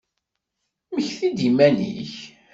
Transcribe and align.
Mmekti-d 0.91 1.39
i 1.41 1.47
yiman-nnek. 1.47 2.13